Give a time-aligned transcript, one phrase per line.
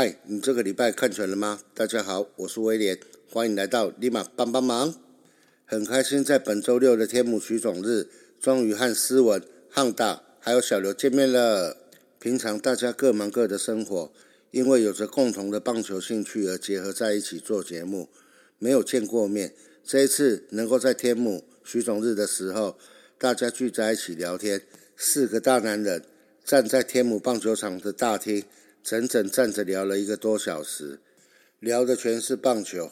[0.00, 1.60] 嗨，你这个礼拜看全了吗？
[1.74, 3.00] 大家好，我是威廉，
[3.32, 4.94] 欢迎来到立马帮帮忙。
[5.64, 8.06] 很开心在本周六的天母徐总日，
[8.40, 11.76] 终于和思文、汉大还有小刘见面了。
[12.20, 14.12] 平常大家各忙各的生活，
[14.52, 18.08] 因为有着共同的棒球兴趣而结合在一起做节目，
[18.60, 19.52] 没有见过面。
[19.82, 22.78] 这一次能够在天母徐总日的时候，
[23.18, 24.62] 大家聚在一起聊天，
[24.96, 26.04] 四个大男人
[26.44, 28.44] 站在天母棒球场的大厅，
[28.82, 30.98] 整整站着聊了一个多小时，
[31.60, 32.90] 聊的全是棒球。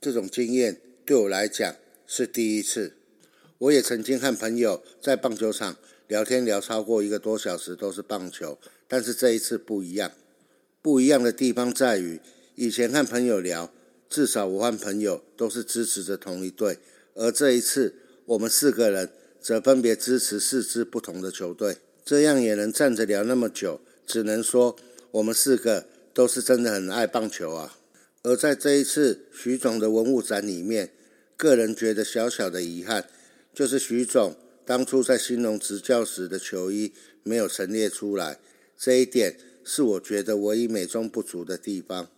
[0.00, 1.74] 这种经验对我来讲
[2.06, 2.94] 是第一次。
[3.58, 5.76] 我也曾经和朋友在棒球场。
[6.08, 10.12] 聊天聊超过一个多小时都是棒球，但是这一次不一样。
[10.80, 12.20] 不一样的地方在于，
[12.54, 13.72] 以前和朋友聊，
[14.08, 16.78] 至少我和朋友都是支持着同一队，
[17.14, 21.78] 而这一次我们四个人则分别支持四支不同的球队。
[22.04, 24.76] 这样也能站着聊那么久，只能说
[25.16, 27.78] 我们四个都是真的很爱棒球啊。
[28.22, 30.92] 而在这一次徐总的文物展里面，
[31.36, 33.08] 个人觉得小小的遗憾
[33.54, 34.36] 就是徐总。
[34.66, 36.92] 当初在新农执教时的球衣
[37.22, 38.40] 没有陈列出来，
[38.76, 42.10] 这一点是我觉得唯一美中不足的地方。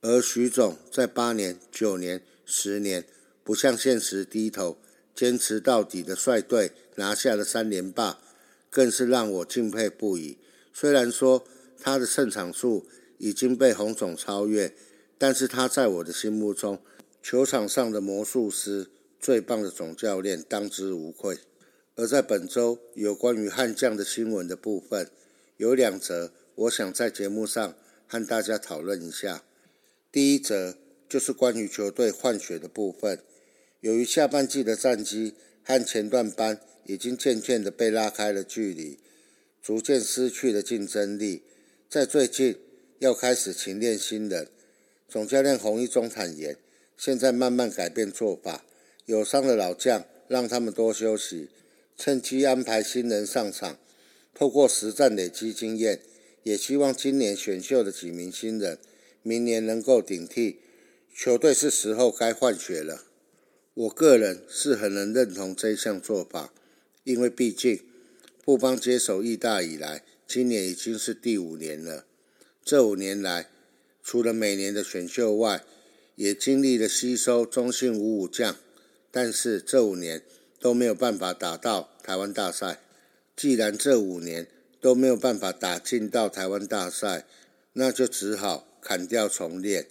[0.00, 3.04] 而徐总在八年、九年、十年
[3.44, 4.78] 不向现实低头、
[5.14, 8.18] 坚持到底的率队拿下了三连霸，
[8.70, 10.38] 更是让我敬佩不已。
[10.72, 11.44] 虽然说
[11.84, 12.86] 他的胜场数
[13.18, 14.74] 已经被洪总超越，
[15.18, 16.78] 但是他在我的心目中，
[17.22, 18.88] 球场上的魔术师、
[19.20, 21.36] 最棒的总教练，当之无愧。
[21.94, 25.10] 而在本周有关于悍将的新闻的部分，
[25.58, 27.76] 有两则，我想在节目上
[28.06, 29.44] 和大家讨论一下。
[30.10, 33.18] 第一则就是关于球队换血的部分，
[33.80, 38.98] 由于下半季的战绩和前段班已经渐渐的被拉开了距离，
[39.62, 41.42] 逐渐失去了竞争力，
[41.94, 42.58] 在最近
[42.98, 44.48] 要开始勤练新人。
[45.08, 46.56] 总教练洪一中坦言，
[46.96, 48.64] 现在慢慢改变做法，
[49.06, 51.50] 有伤的老将让他们多休息。
[51.96, 53.78] 趁机安排新人上场，
[54.34, 56.00] 透过实战累积经验，
[56.42, 58.76] 也希望今年选秀的几名新人，
[59.22, 60.58] 明年能够顶替
[61.14, 61.54] 球队。
[61.54, 63.04] 是时候该换血了。
[63.74, 66.52] 我个人是很能认同这项做法，
[67.04, 67.84] 因为毕竟
[68.42, 72.04] 布邦接手义大以来，今年已经是第五年了。
[72.64, 73.50] 这五年来，
[74.02, 75.64] 除了每年的选秀外，
[76.16, 78.56] 也经历了吸收中信五五将，
[79.10, 80.22] 但是这五年。
[80.60, 82.80] 都没有办法打到台湾大赛。
[83.36, 84.46] 既然这五年
[84.80, 87.26] 都没有办法打进到台湾大赛，
[87.74, 89.88] 那就只好砍掉重练。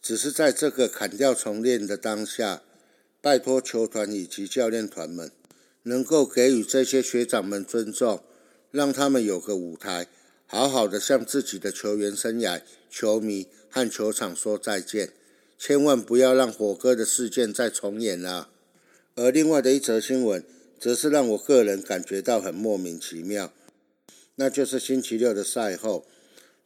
[0.00, 2.62] 只是在这个砍掉重练的当下，
[3.20, 5.30] 拜托球团以及教练团们，
[5.82, 8.22] 能够给予这些学长们尊重，
[8.76, 10.06] 让他们有个舞台，
[10.46, 12.60] 好好的向自己的球员生涯、
[12.90, 15.14] 球迷和球场说再见。
[15.58, 18.50] 千万不要让火哥的事件再重演了。
[19.14, 20.44] 而另外的一则新闻，
[20.78, 23.50] 则是让我个人感觉到很莫名其妙，
[24.34, 26.04] 那就是星期六的赛后，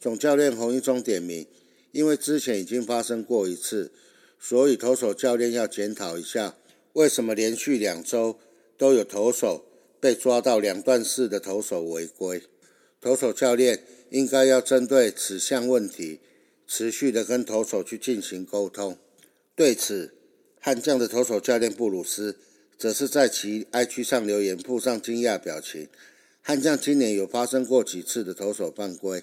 [0.00, 1.46] 总教练洪一中点名，
[1.92, 3.92] 因为之前已经发生过一次，
[4.40, 6.56] 所以投手教练要检讨一下，
[6.94, 8.36] 为什么连续两周
[8.76, 9.66] 都有投手
[10.00, 12.42] 被抓到两段式的投手违规，
[13.00, 16.20] 投手教练应该要针对此项问题，
[16.66, 18.96] 持续的跟投手去进行沟通。
[19.54, 20.14] 对此，
[20.58, 22.36] 悍将的投手教练布鲁斯
[22.78, 25.88] 则是在其 IG 上留言，附上惊讶表情。
[26.42, 29.22] 悍将今年有发生过几次的投手犯规，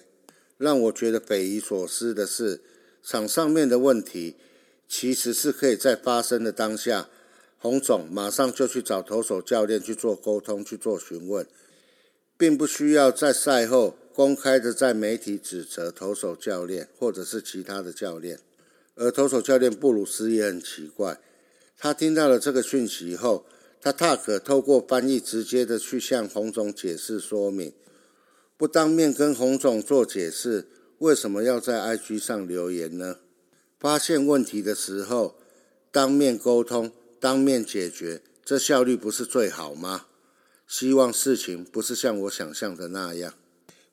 [0.56, 2.60] 让我觉得匪夷所思的是，
[3.02, 4.36] 场上面的问题
[4.88, 7.08] 其实是可以在发生的当下，
[7.58, 11.46] 洪总马上就去找投手教练去做沟通、去做询问，
[12.36, 18.38] 并不需要在赛后公开的在媒体指责投手教练或者是其他的教练。
[18.94, 21.20] 而投手教练布鲁斯也很奇怪。
[21.76, 23.44] 他听到了这个讯息后，
[23.80, 27.72] 他大可透过翻译直接的去向洪总解释说明，
[28.56, 30.66] 不当面跟洪总做解释，
[30.98, 33.18] 为什么要在 IG 上留言呢？
[33.78, 35.36] 发现问题的时候，
[35.92, 36.90] 当面沟通，
[37.20, 40.06] 当面解决，这效率不是最好吗？
[40.66, 43.34] 希望事情不是像我想象的那样。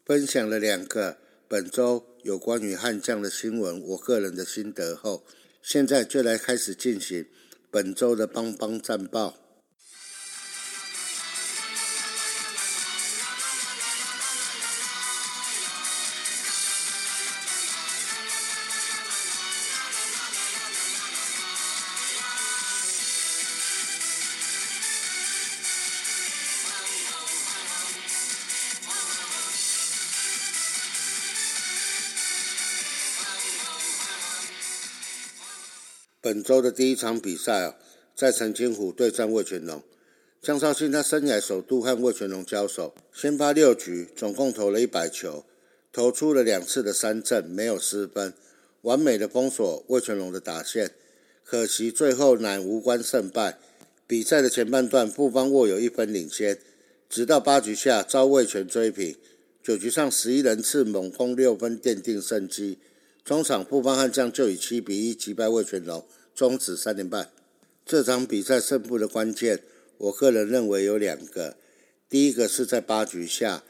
[0.05, 1.17] 分享了两个
[1.47, 5.23] 本周有关于悍将的新闻，我个人的心得后，
[5.61, 7.25] 现在就来开始进行。
[7.71, 9.37] 本周的帮帮战报。
[36.25, 37.75] 本周的第一场比赛啊，
[38.15, 39.83] 在陈金虎对战魏全龙。
[40.41, 45.45] 江绍庆他生涯首度和魏全龙交手，先发六局，总共投了一百球，
[45.93, 48.33] 投出了两次的三振，没有失分，
[48.81, 50.89] 完美的封锁魏全龙的打线。
[51.43, 53.59] 可惜最后乃无关胜败。
[54.07, 56.57] 比赛的前半段，富邦握有一分领先，
[57.07, 59.15] 直到八局下遭魏全追平。
[59.61, 62.79] 九局上十一人次猛攻六分，奠定胜机。
[63.23, 66.05] 中场富邦悍将就以七比一击败魏全龙，
[66.35, 67.31] 终止三连败。
[67.85, 69.63] 这场比赛胜负的关键。
[69.97, 71.55] 我个人认为有两个，
[72.09, 73.63] 第一个是在八局下，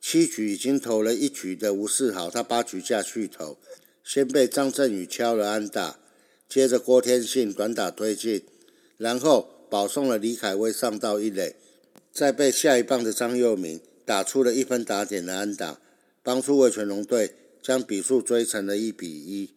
[0.00, 3.58] 七局已经投了一局的吴世豪，他八局下续投，
[4.04, 5.98] 先被张振宇敲了安打，
[6.48, 8.44] 接着郭天信短打推进，
[8.96, 11.56] 然后保送了李凯威上到一垒，
[12.12, 15.80] 再被下一棒的张佑铭打出了一分打点的安打，
[16.22, 19.50] 帮助魏全龙队将比数追成了一比一。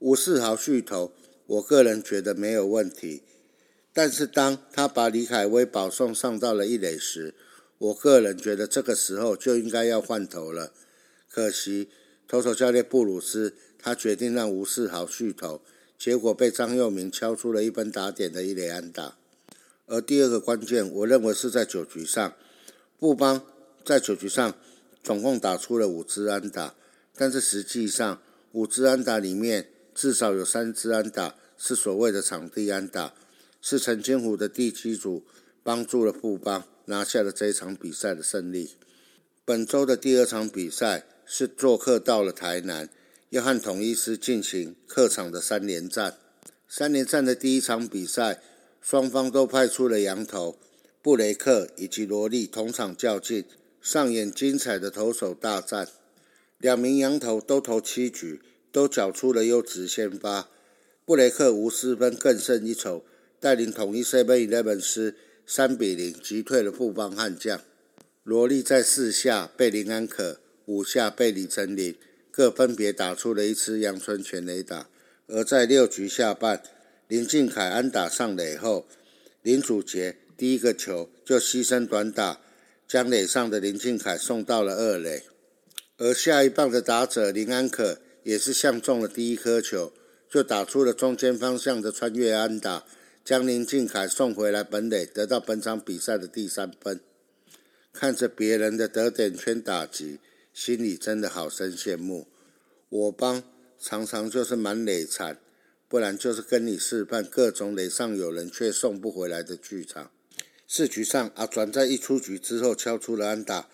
[0.00, 1.10] 吴世豪续投，
[1.48, 3.22] 我个人觉得没有问题。
[3.92, 7.34] 但是当他把李凯威保送上到了一垒时，
[7.78, 10.72] 我个人觉得这个时候就应该要换头了。
[11.28, 11.88] 可惜
[12.28, 15.62] 投手教练布鲁斯他决定让吴世豪续投，
[15.98, 19.16] 结果被张佑铭敲出了一分打点的一垒安打。
[19.86, 22.34] 而第二个关键，我认为是在九局上，
[22.98, 23.42] 布邦
[23.84, 24.54] 在九局上
[25.02, 26.74] 总共打出了五支安打，
[27.16, 28.20] 但是实际上
[28.52, 33.14] 五支安打里面至少有三支安打是所谓的场地安打。
[33.60, 35.24] 是陈金虎的第七组
[35.64, 38.76] 帮助了富邦拿下了这一场比赛的胜利。
[39.44, 42.88] 本周的第二场比赛是做客到了台南，
[43.30, 46.16] 要和统一师进行客场的三连战。
[46.68, 48.40] 三连战的第一场比赛，
[48.80, 50.56] 双方都派出了羊头
[51.02, 53.44] 布雷克以及罗莉同场较劲，
[53.82, 55.88] 上演精彩的投手大战。
[56.58, 58.40] 两名羊头都投七局，
[58.78, 60.48] 都缴出了优质先发。
[61.04, 63.04] 布雷克无失分，更胜一筹。
[63.40, 67.60] 带领统一 Seven Eleven 师三比零击退了富邦悍将。
[68.22, 71.96] 罗莉在四下被林安可，五下被李成林
[72.30, 74.88] 各分别打出了一次阳春全垒打。
[75.26, 76.62] 而在六局下半，
[77.08, 78.86] 林敬凯安打上垒后，
[79.42, 82.40] 林祖杰第一个球就牺牲短打，
[82.86, 85.24] 将垒上的林敬凯送到了二垒。
[85.96, 87.98] 而下一棒的打者林安可
[88.28, 89.90] 也是相中了第一颗球，
[90.28, 92.84] 就打出了中间方向的穿越安打。
[93.24, 97.00] 将林敬凯送回来本垒，得到本场比赛的第三分。
[97.90, 100.18] 看着别人的得点圈打击，
[100.52, 102.28] 心里真的好生羡慕。
[102.90, 103.42] 我帮
[103.80, 105.38] 常常就是满垒惨，
[105.88, 110.10] 不然就是跟你示范各种垒上有人却送不回来的剧场。
[110.66, 113.70] 四局上，阿转在一出局之后敲出了安打，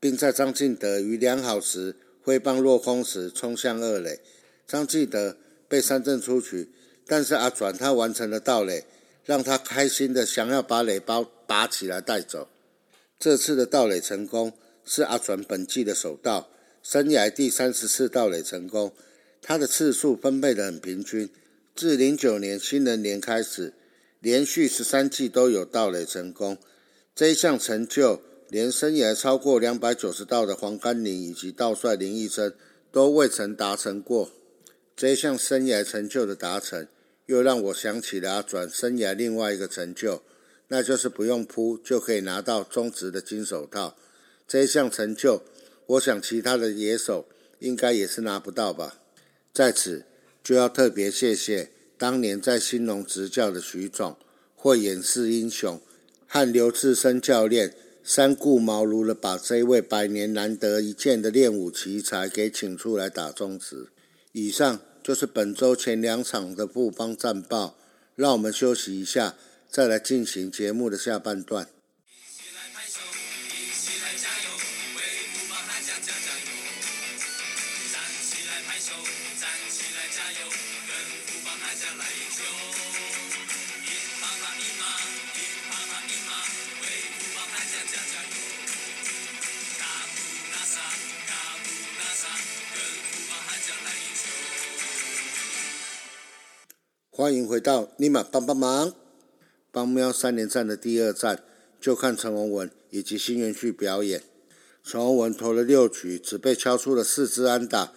[0.00, 4.20] 并在张进德于良好时挥棒落空时冲向二垒，
[4.66, 5.36] 张继德
[5.68, 6.70] 被三振出局。
[7.06, 8.84] 但是阿转他完成了盗垒，
[9.24, 12.48] 让他开心的想要把垒包拔起来带走。
[13.18, 14.52] 这次的盗垒成功
[14.84, 16.48] 是阿转本季的首盗，
[16.82, 18.92] 生涯第三十次盗垒成功。
[19.42, 21.28] 他的次数分配得很平均，
[21.74, 23.72] 自零九年新人年开始，
[24.20, 26.58] 连续十三季都有盗垒成功。
[27.14, 32.52] 这一项成就，连生涯超过两百九十道的黄甘霖以及道帅林义生
[32.92, 34.30] 都未曾达成过。
[34.94, 36.86] 这一项生涯成就的达成。
[37.26, 40.20] 又让我想起了阿转生涯另外一个成就，
[40.66, 43.96] 那就是不用扑就可以拿到中职的金手套。
[44.48, 45.44] 这一项成就，
[45.86, 47.28] 我想其他的野手
[47.60, 48.98] 应该也是拿不到吧。
[49.54, 50.06] 在此
[50.42, 54.16] 就要特别谢谢当年在兴农执教的徐总，
[54.56, 55.80] 或演示英雄，
[56.26, 57.76] 和刘志生教练
[58.12, 63.92] 三顾茅庐的把这位百年难得一见的练武奇才给请出来打中职。
[64.32, 64.80] 以上。
[65.02, 67.78] 就是本周前两场的布邦战报，
[68.14, 69.34] 让我们休息一下，
[69.70, 71.66] 再来进行节目的下半段。
[72.04, 73.00] 一起来拍手，
[73.48, 74.50] 一起来加油
[97.20, 98.94] 欢迎回到尼玛帮帮忙，
[99.70, 101.44] 帮喵三连战的第二战，
[101.78, 104.22] 就看陈文文以及新元旭表演。
[104.82, 107.92] 陈文文投了六局，只被敲出了四支安打，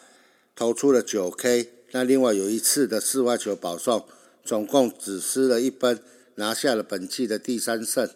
[0.53, 1.71] 投出了九 K。
[1.91, 4.05] 那另外有一次的四外球保送，
[4.43, 6.01] 总共只失了一分，
[6.35, 8.09] 拿下了本季的第三胜。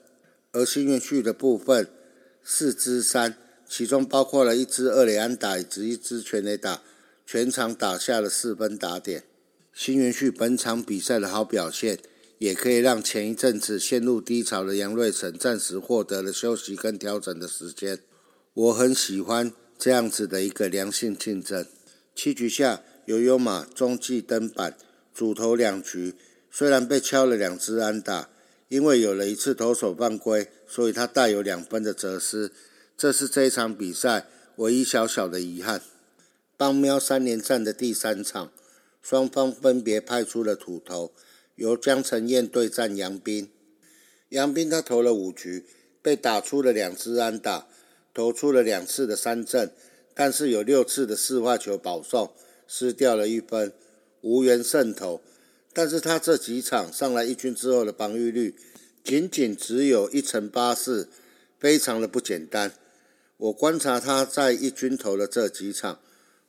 [0.52, 1.88] 而新元旭的部分，
[2.44, 6.82] 四支三，其中包括了一支二垒安打以及一支全垒打，
[7.26, 9.24] 全场打下了四分打点。
[9.80, 12.00] 新元旭本场比赛的好表现，
[12.40, 18.00] 也可以让前一阵子陷入低潮的杨瑞成暂时获得了休息跟调整的时间。
[18.56, 21.64] 我很喜欢这样子的一个良性竞争。
[22.16, 24.76] 七局下，悠悠马中继登板，
[25.14, 26.16] 主投两局，
[26.50, 28.32] 虽然被敲了两支安打，
[28.70, 32.52] 因为有了一次投手犯规，所以他带有两分的责失，
[32.98, 35.80] 这是这一场比赛唯一小小的遗憾。
[36.58, 38.52] 帮喵三连战的第三场，
[39.02, 41.14] 双方分别派出了土头，
[41.56, 43.50] 由江承彦对战杨斌。
[44.30, 45.66] 杨斌他投了五局，
[46.02, 47.68] 被打出了两支安打，
[48.14, 49.72] 投出了两次的三振，
[50.14, 52.34] 但是有六次的四坏球保送，
[52.68, 53.72] 失掉了一分，
[54.22, 55.22] 无缘胜投。
[55.72, 58.56] 但是他这几场上来一军之后的防御率，
[59.04, 61.10] 仅仅只有一成八四，
[61.58, 62.74] 非常的不简单。
[63.38, 66.00] 我观察他在一军投的这几场。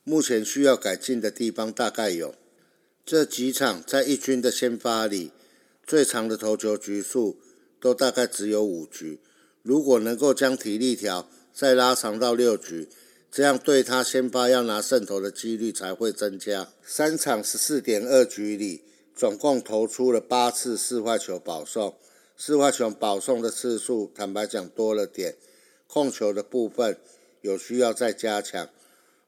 [0.09, 2.33] 目前需要改进的地方大概有
[3.05, 5.31] 这几场，在一军的先发里，
[5.85, 7.37] 最长的投球局数
[7.79, 9.19] 都大概只有五局。
[9.61, 12.89] 如果能够将体力条再拉长到六局，
[13.29, 16.69] 这样对他先发要拿胜投的几率才会增加。
[16.83, 18.81] 三场十四点二局里，
[19.15, 21.95] 总共投出了八次四坏球保送，
[22.35, 25.35] 四坏球保送的次数坦白讲多了点，
[25.85, 26.97] 控球的部分
[27.41, 28.67] 有需要再加强。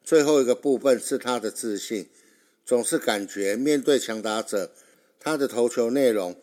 [0.04, 2.10] 最后一个部分是他的自信，
[2.66, 4.72] 总是感觉面对强打者，
[5.20, 6.36] 他的投球内容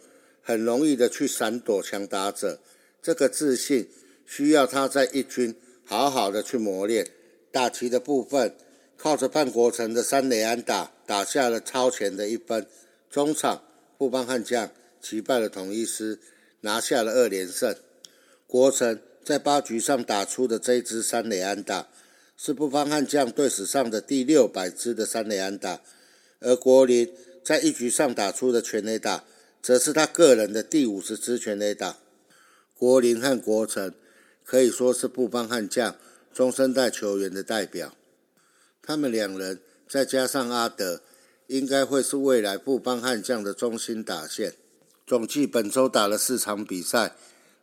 [0.43, 2.61] 很容易的去闪躲强打者。
[3.03, 3.89] 这个自信
[4.27, 7.09] 需要他在一军好好的去磨练。
[7.51, 8.55] 打旗的部分，
[8.97, 12.67] 靠着范国成的三垒安打打下了超前的一分。
[13.11, 13.63] 中场
[13.97, 16.19] 布邦悍将击败了统一师，
[16.61, 17.75] 拿下了二连胜。
[18.47, 21.89] 国成在八局上打出的这一支三垒安打。
[22.41, 25.81] 是布方悍将队史上的第六百支的三垒安打，
[26.39, 27.13] 而国林
[27.45, 29.25] 在一局上打出的全垒打，
[29.61, 31.99] 则是他个人的第五十支全垒打。
[32.77, 33.93] 国林和国成
[34.45, 35.97] 可以说是布方悍将
[36.33, 37.97] 中生代球员的代表，
[38.81, 41.03] 他们两人再加上阿德，
[41.49, 44.55] 应该会是未来布方悍将的中心打线。
[45.05, 47.17] 总计本周打了四场比赛，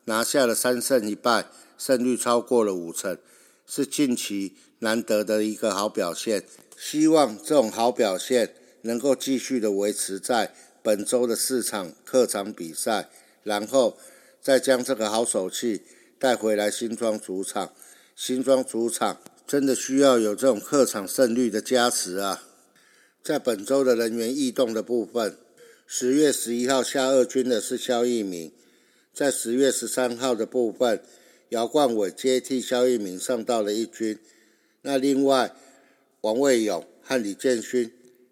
[0.04, 3.18] 拿下了三胜一败，胜率超过了五成。
[3.68, 6.44] 是近期难得的一个好表现，
[6.78, 10.54] 希望这种好表现能够继续的维持在
[10.84, 13.10] 本周的四场客场比赛，
[13.44, 13.98] 然后
[14.42, 15.82] 再将这个好手气
[16.20, 17.74] 带回来新庄主场。
[18.16, 22.44] 新庄主场真的需要有这种客场胜率的加持啊！
[23.24, 25.38] 在本周的人员异动的部分，
[25.88, 28.54] 十月十一号下二军的是肖一鸣，
[29.14, 31.02] 在十月十三号的部分。
[31.50, 34.18] 姚冠伟接替肖一鸣上到了一军，
[34.82, 35.54] 那另外
[36.22, 37.92] 王卫勇和李建勋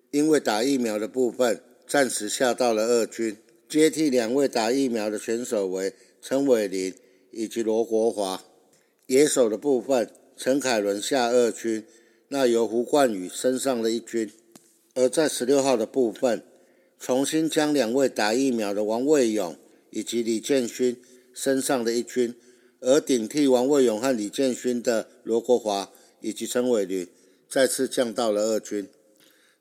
[0.10, 3.38] 因为打疫苗的部分暂时下到了二军，
[3.70, 6.94] 接替两位打疫苗的选手为陈伟林
[7.32, 8.44] 以及罗国华。
[9.06, 11.86] 野手的部分，陈凯伦下二军，
[12.30, 14.32] 那由胡冠宇升上了一军。
[14.96, 16.44] 而在十六号的部分，
[17.00, 19.56] 重新将两位打疫苗的王卫勇
[19.92, 20.96] 以及李建勋
[21.34, 22.34] 升上了一军。
[22.86, 27.08] 而顶替王卫勇和李建勋的罗国华以及陈伟林
[27.50, 28.90] 再次降到了二军。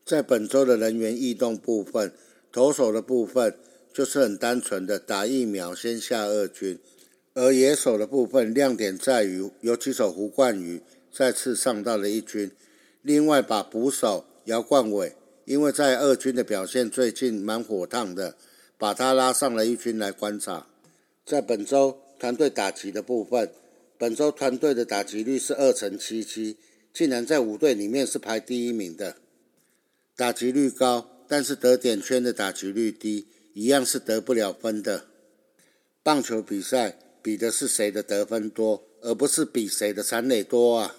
[0.05, 2.13] 在本周的人员异动部分，
[2.51, 3.57] 投手的部分
[3.95, 6.81] 就是很单纯的打疫苗先下二军，
[7.35, 12.51] 而野手的部分亮点在于游击手胡冠宇再次上到了一军。
[13.03, 15.15] 另外把捕手姚冠伟，
[15.45, 18.37] 因为在二军的表现最近蛮火烫的，
[18.77, 20.67] 把他拉上了一军来观察。
[21.25, 22.02] 在本周。
[22.23, 23.51] 团队打击的部分，
[23.99, 26.57] 本周团队的打击率是二成七七，
[26.95, 29.17] 竟然在五队里面是排第一名的。
[30.15, 35.07] 打击率高，但是得点圈的打击率低，一样是得不了分的。
[36.05, 40.95] 棒球比赛比的是谁的得分多，而不是比谁的残垒多啊。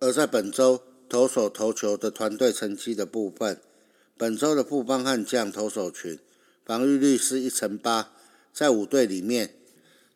[0.00, 3.60] 而在本周投手投球的团队成绩的部分，
[4.18, 6.18] 本周的富邦悍将投手群
[6.64, 8.10] 防御率是一成八，
[8.52, 9.52] 在五队里面。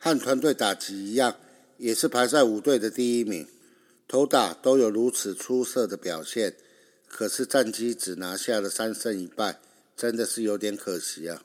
[0.02, 1.37] 和团队打击一样，
[1.76, 3.47] 也是排在五队的第一名，
[4.09, 6.57] 投打都有如此出色的表现，
[7.07, 9.61] 可是战绩只拿下了三胜一败，
[9.95, 11.42] 真的是有点可惜啊！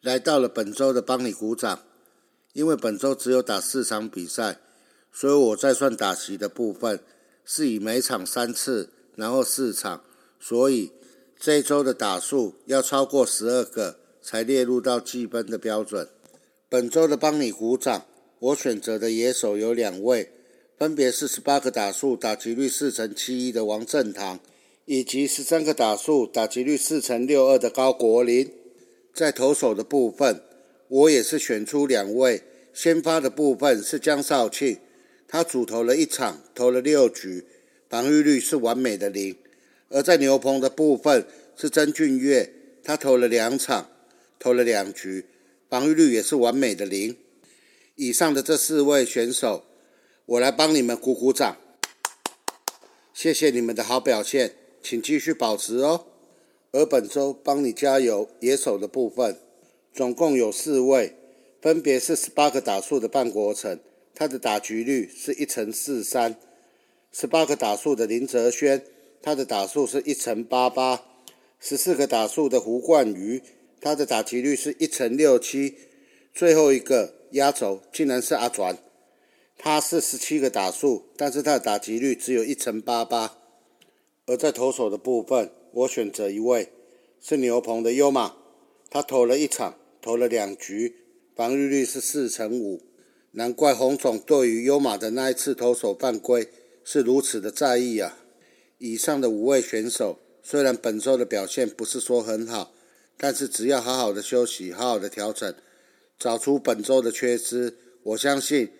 [0.00, 1.82] 来到了本周的帮你鼓掌，
[2.54, 4.58] 因为本周只有打四场比赛，
[5.12, 7.00] 所以我在算打席的部分
[7.44, 10.02] 是以每场三次，然后四场，
[10.40, 10.92] 所以
[11.38, 16.08] 这周的打数要超过十二个才列入到计分的标准。
[16.70, 18.06] 本周的帮你鼓掌，
[18.38, 20.30] 我选择的野手有两位，
[20.78, 24.38] 分别是十八个打数、打击率四成七一的王振堂，
[24.84, 28.48] 以及十三个打数、打击率四成六二的高国林。
[29.12, 30.40] 在投手的部分，
[30.86, 32.44] 我也是选出两位。
[32.72, 34.78] 先发的部分是江少庆，
[35.26, 37.46] 他主投了一场，投了六局，
[37.88, 39.34] 防御率是完美的零。
[39.88, 42.52] 而在牛棚的部分是曾俊岳，
[42.84, 43.90] 他投了两场，
[44.38, 45.24] 投了两局，
[45.70, 47.16] 防御率也是完美的零。
[47.94, 49.62] 以上的这四位选手，
[50.26, 51.58] 我来帮你们鼓鼓掌，
[53.14, 56.06] 谢谢你们的好表现，请继续保持哦。
[56.72, 59.38] 而本周帮你加油野手的部分，
[59.94, 61.14] 总共有四位，
[61.62, 63.78] 分别是十八个打数的半国成，
[64.12, 66.34] 他的打局率是一成四三；
[67.12, 68.84] 十八个打数的林哲轩，
[69.22, 71.04] 他的打数是一成八八；
[71.60, 73.42] 十四个打数的胡冠宇，
[73.80, 75.74] 他的打击率是一成六七；
[76.34, 77.14] 最后一个。
[77.32, 78.76] 压轴竟然是阿转，
[79.56, 83.38] 他是十七个打数，但是他的打击率只有一成八八。
[84.26, 86.72] 而在投手的部分，我选择一位
[87.20, 88.34] 是牛棚的优马，
[88.90, 90.96] 他投了一场，投了两局，
[91.36, 92.82] 防御率是四成五。
[93.30, 96.48] 难怪洪总对于优马的那一次投手犯规
[96.82, 98.18] 是如此的在意啊！
[98.78, 102.72] 以上的五位选手虽然本周的表现不是说很好，
[103.22, 105.54] 但是只要好好的休息，好好的调整。
[106.18, 108.70] 找出本周的缺失，我相信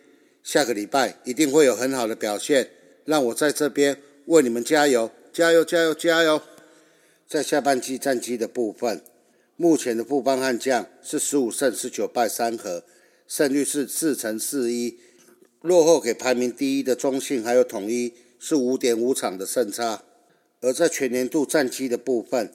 [0.43, 2.71] 下个礼拜一定会有很好的表现。
[3.05, 6.41] 让我在这边为你们加油，加油，加油，加油！
[7.29, 9.03] 在下半季战绩的部分，
[9.57, 12.85] 目前的富邦悍将是十五胜十九败三和，
[13.27, 14.99] 胜率是四成四一，
[15.61, 20.03] 落后给排名第一的中信还有统一是五点五场的胜差。
[20.61, 22.53] 而在全年度战绩的部分，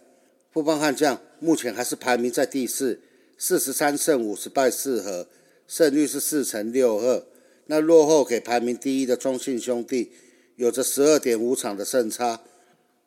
[0.51, 3.01] 富邦悍将目前还是排名在第四。
[3.37, 5.27] 四十三胜五十败四和，
[5.67, 7.25] 胜率是四成六二。
[7.65, 10.11] 那落后给排名第一的中信兄弟，
[10.55, 12.41] 有着十二点五场的胜差；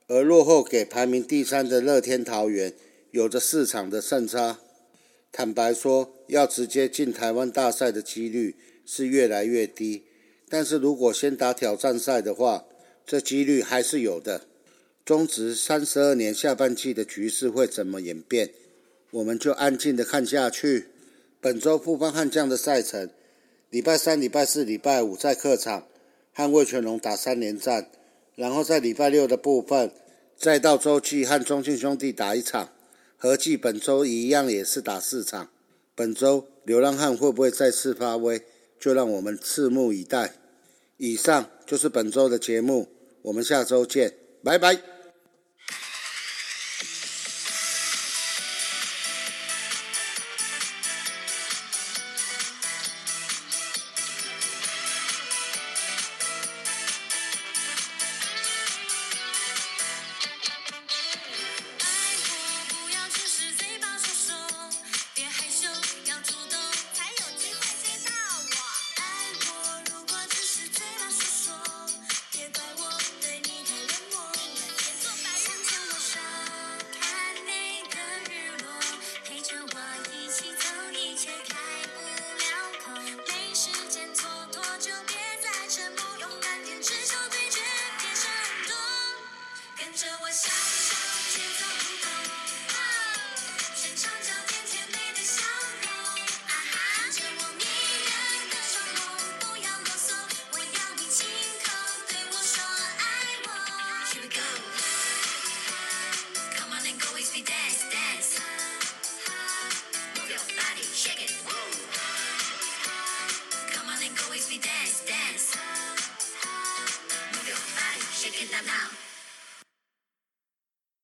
[0.06, 2.74] 而落后给排名第三的乐天桃园，
[3.12, 4.58] 有着四场的胜差。
[5.32, 10.04] 坦白说，要直接进台湾大赛的几率是越来越低。
[10.50, 12.66] 但是如果先打挑战赛的话，
[13.06, 14.47] 这几率还是有的。
[15.08, 18.50] 中职三十二年下半季的局势会怎么演变？
[19.10, 20.88] 我们就安静的看下去。
[21.40, 23.08] 本周富邦悍将的赛程：
[23.70, 25.86] 礼拜三、礼拜四、礼拜五在客场
[26.34, 27.88] 和魏全龙打三连战，
[28.34, 29.90] 然后在礼拜六的部分
[30.36, 32.68] 再到洲际和中信兄弟打一场，
[33.16, 35.48] 合计本周一样也是打四场。
[35.94, 38.42] 本周流浪汉会不会再次发威？
[38.78, 40.34] 就让我们拭目以待。
[40.98, 42.88] 以上就是本周的节目，
[43.22, 44.12] 我们下周见，
[44.44, 44.97] 拜拜。